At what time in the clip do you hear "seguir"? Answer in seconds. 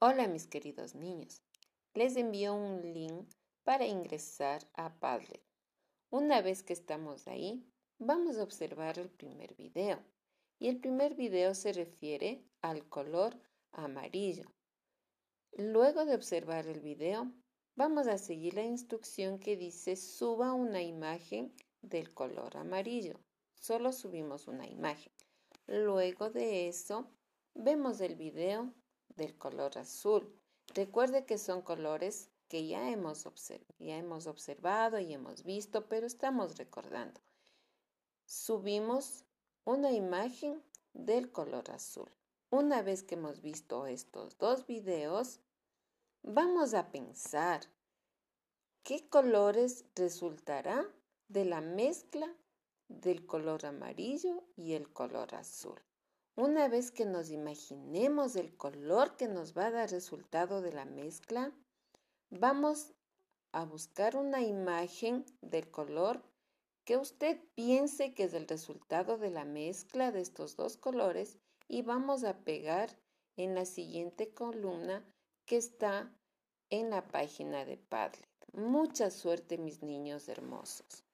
18.18-18.54